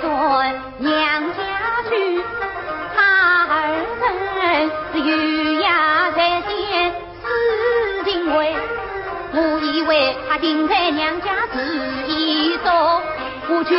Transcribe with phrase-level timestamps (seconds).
[0.00, 0.94] 转娘
[1.34, 1.38] 家
[1.88, 1.92] 去，
[2.94, 2.98] 他
[3.46, 3.54] 儿
[4.92, 5.08] 子有
[5.60, 6.50] 呀在见
[7.22, 8.54] 事情为，
[9.32, 11.58] 我以为他定在娘家住
[12.08, 12.68] 一宿，
[13.48, 13.74] 我去。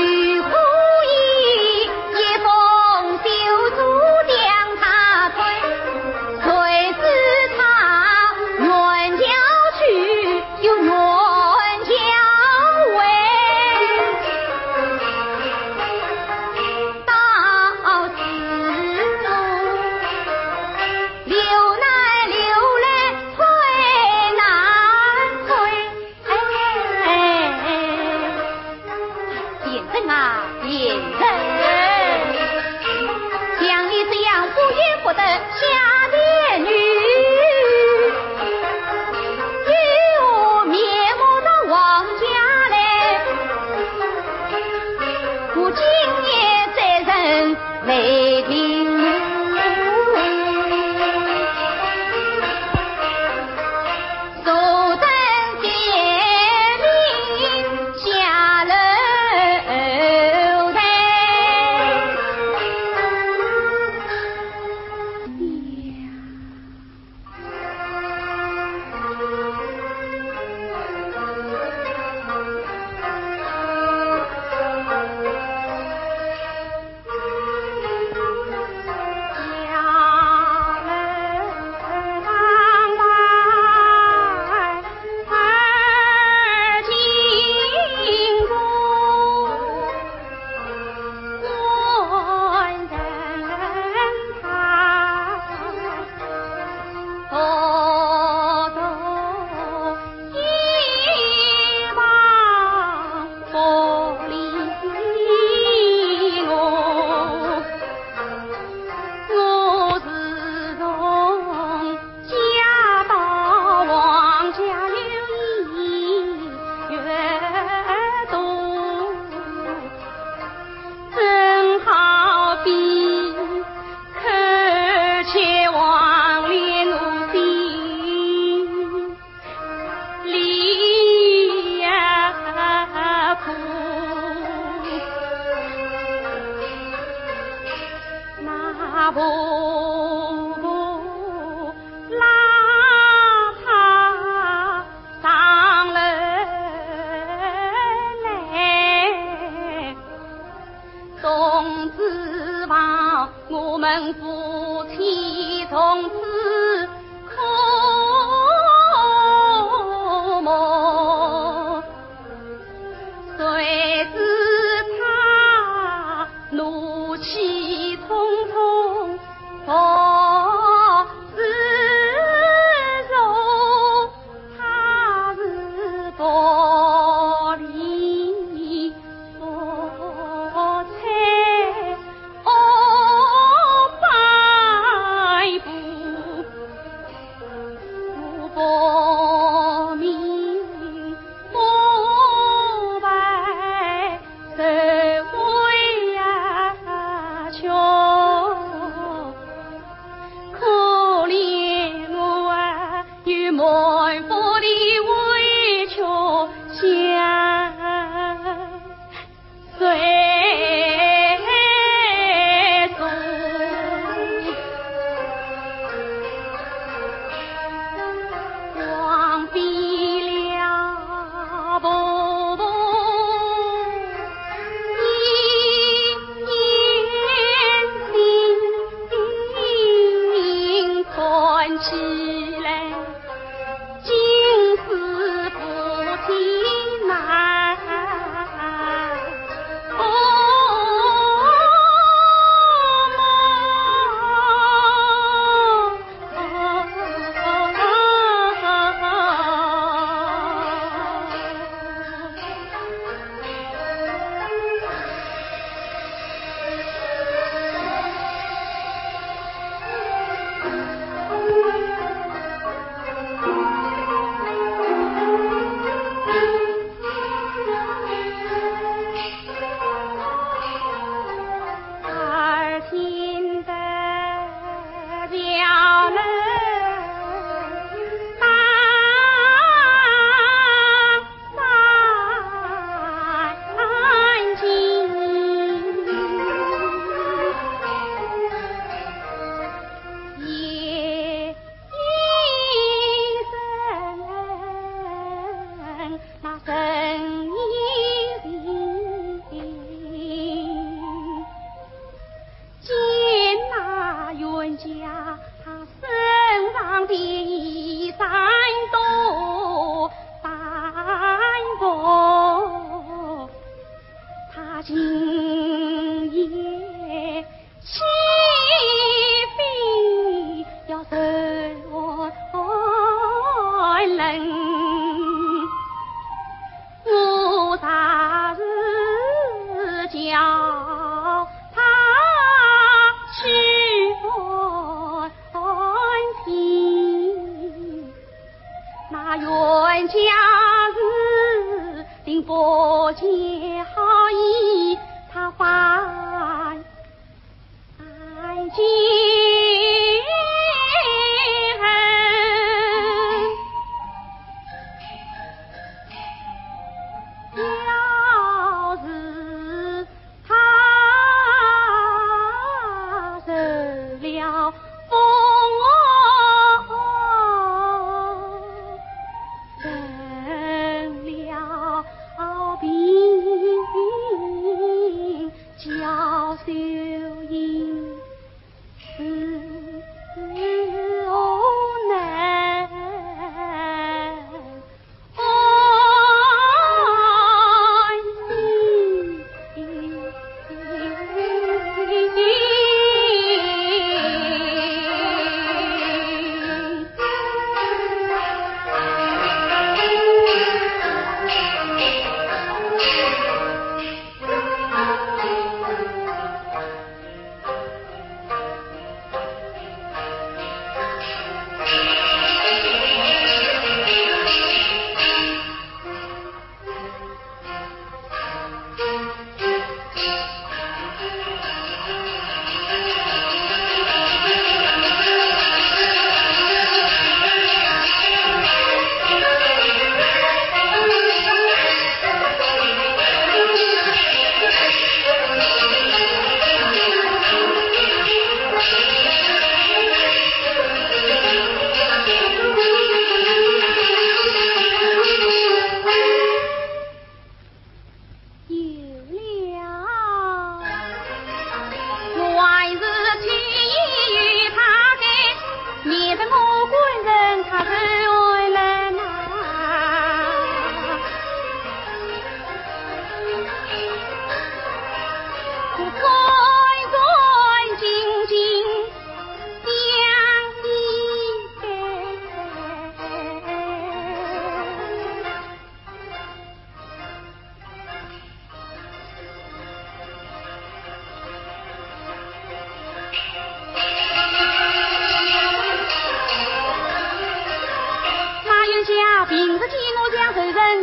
[152.67, 156.44] 吧，我们夫妻从此。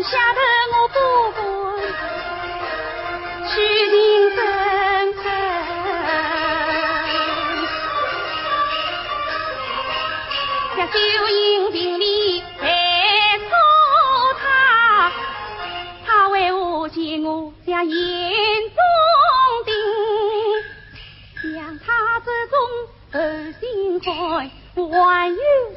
[0.00, 0.40] 吓得
[0.72, 0.98] 我不
[1.32, 1.44] 敢
[3.48, 3.55] 去
[3.90, 4.40] 定征
[5.14, 5.24] 程
[10.76, 10.94] 若九
[11.28, 13.55] 阴平里来找
[14.40, 15.12] 他
[16.06, 17.94] 他为何见我像眼
[18.70, 18.78] 中
[19.67, 22.56] 钉想他这种
[23.10, 23.19] 负
[23.60, 24.50] 心汉
[24.90, 25.71] 还有。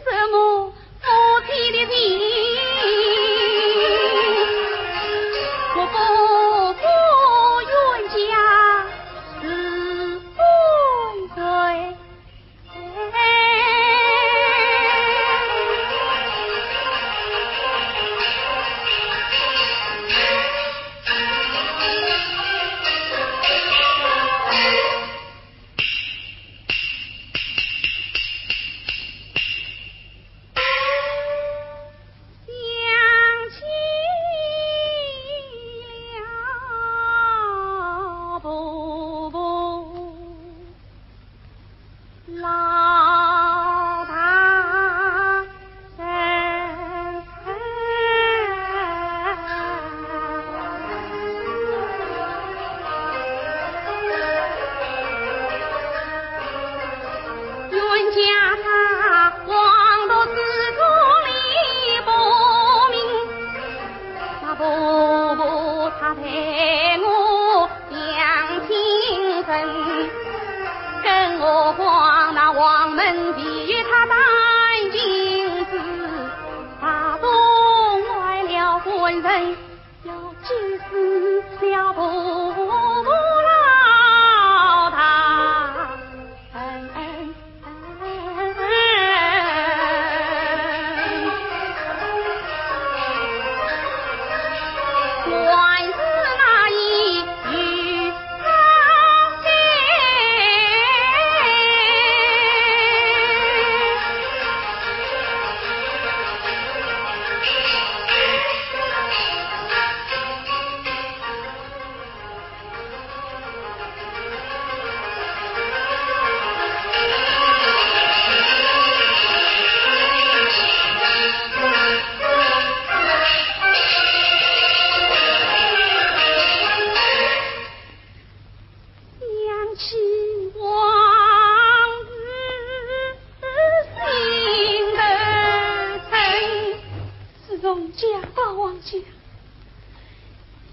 [137.65, 138.99] 荣家大王家，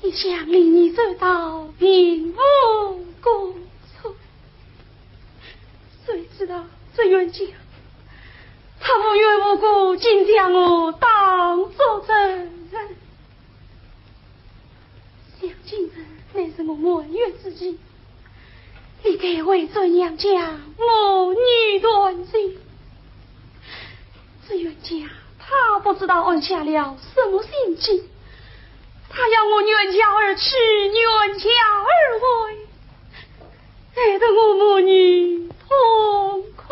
[0.03, 2.41] 一向令你做到平步
[3.23, 3.55] 高
[4.03, 4.15] 升。
[6.05, 7.47] 谁知道这冤家，
[8.79, 12.29] 他无缘无故竟将我当作证
[12.71, 12.97] 人。
[15.41, 17.79] 想金生乃是我满月之期，
[19.03, 22.59] 你该为做娘家母女断亲。
[24.47, 25.09] 这冤家。
[25.45, 28.09] 他不知道按下了什么心阱，
[29.09, 31.49] 他要我远家儿去远家
[31.81, 32.27] 儿回，
[33.95, 36.63] 害得我母女痛苦。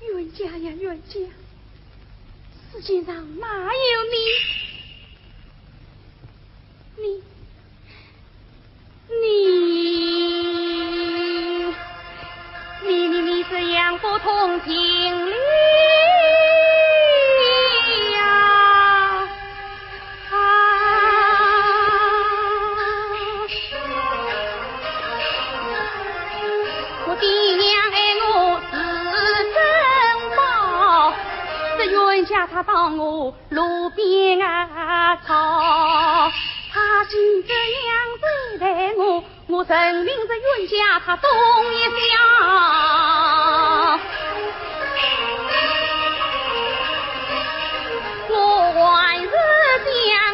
[0.00, 1.20] 冤家呀，冤家，
[2.72, 4.57] 世界上哪有你？
[33.90, 35.34] 边儿靠
[36.72, 37.54] 他竟这
[37.88, 41.30] 样对待我我任凭着冤家他东
[41.72, 41.88] 一笑
[48.30, 48.34] 我
[48.96, 50.27] 还是想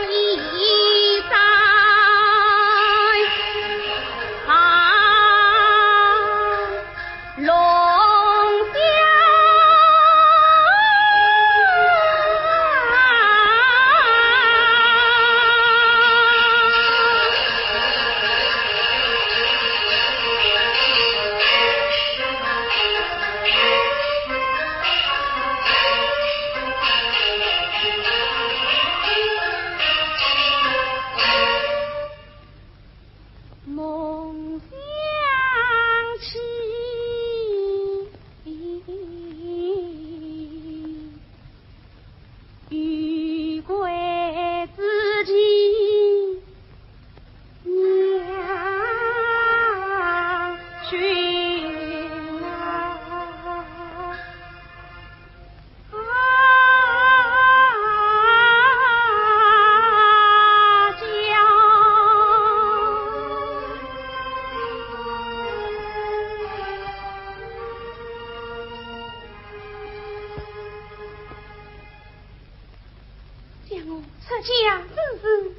[74.45, 75.53] 家之事。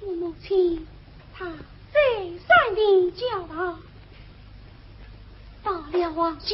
[0.00, 0.86] 我母亲
[1.34, 1.46] 她
[1.92, 1.98] 再
[2.46, 3.78] 三的叫他，
[5.62, 6.46] 到了王家。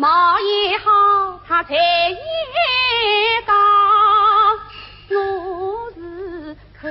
[0.00, 0.90] 毛也好，
[1.46, 3.52] 他才也高。
[5.10, 6.88] 我是口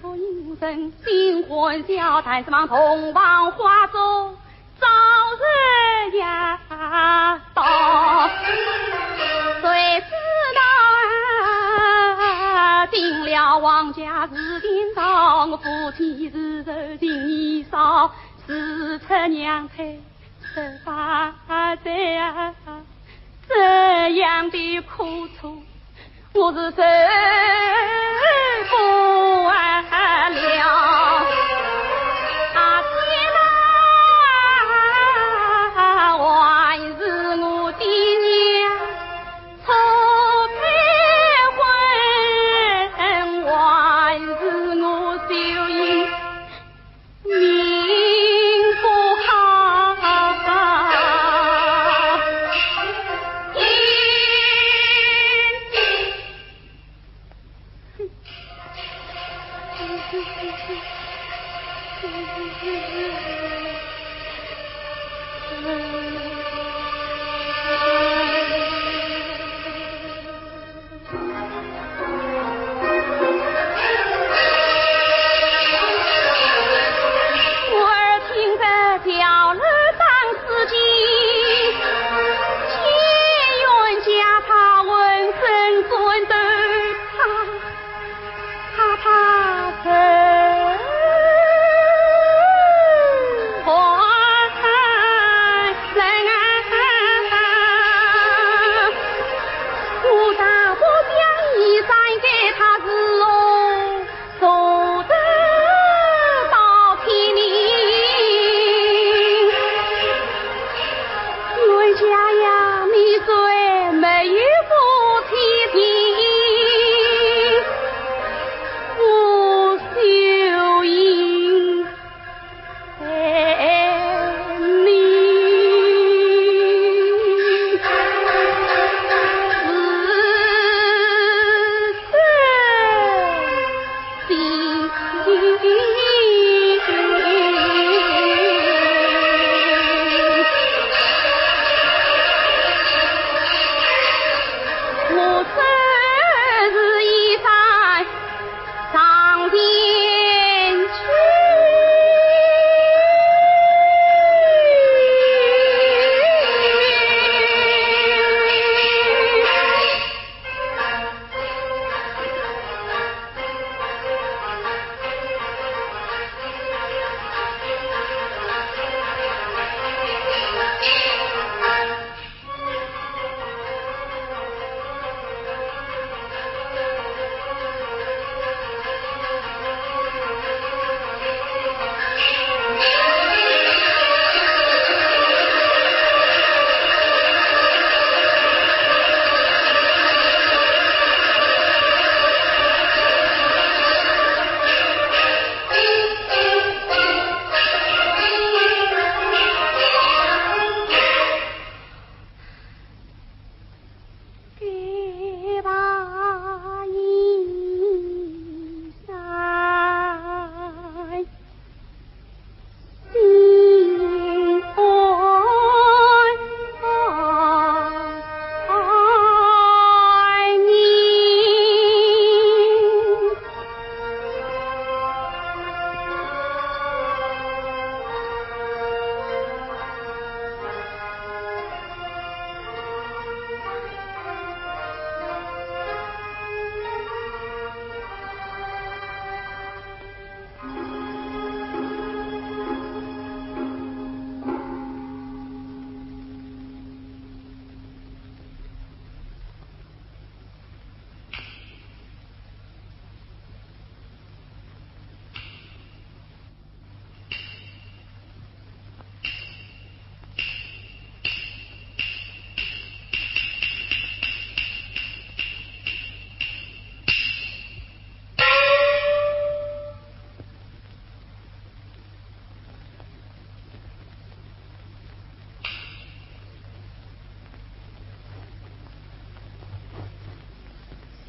[0.00, 3.98] 不应声，心欢笑谈是往同房花烛，
[4.80, 4.86] 早
[5.36, 6.58] 日呀
[7.52, 7.62] 到，
[9.60, 10.06] 谁知
[10.56, 10.60] 道
[12.90, 18.10] 进了王家是今朝，我父亲是受尽年少，
[18.46, 19.98] 四出娘胎
[20.56, 21.34] 十八
[21.84, 22.54] 载啊，
[23.46, 25.62] 这样的苦楚。
[26.32, 26.72] 我是受
[28.70, 29.50] 不
[30.30, 31.75] 了。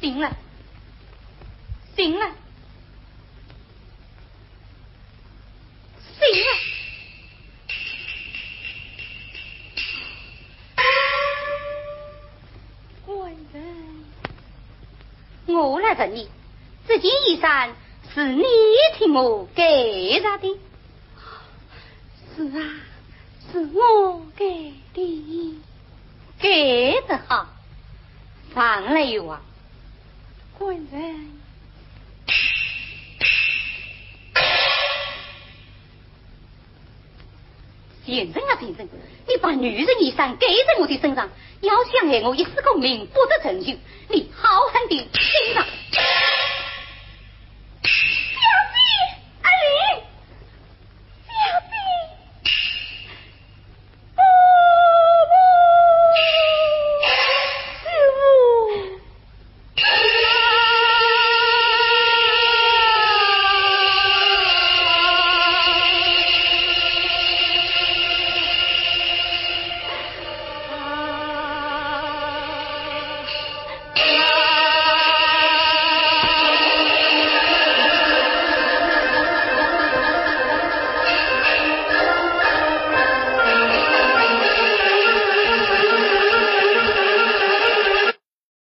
[0.08, 0.34] 行了，
[1.94, 2.32] 行了，
[6.18, 6.48] 行了。
[13.04, 14.04] 官人，
[15.46, 16.30] 我来问你，
[16.86, 17.72] 这件衣裳
[18.14, 18.42] 是你
[18.96, 20.58] 替我给他的？
[22.34, 22.80] 是啊，
[23.52, 25.58] 是我给的。
[26.40, 27.46] 给的好，
[28.54, 29.42] 上来有啊，
[30.58, 31.38] 官人。
[38.04, 38.88] 先生啊，先生，
[39.28, 41.28] 你把女人衣裳盖在我的身上，
[41.60, 43.76] 要想害我一世功名，不得成就，
[44.08, 45.64] 你好狠的心肠。